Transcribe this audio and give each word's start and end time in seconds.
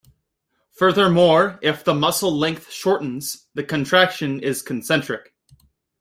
Furthermore, 0.71 1.59
if 1.61 1.83
the 1.83 1.93
muscle 1.93 2.35
length 2.35 2.71
shortens, 2.71 3.45
the 3.53 3.63
contraction 3.63 4.39
is 4.39 4.63
concentric. 4.63 5.35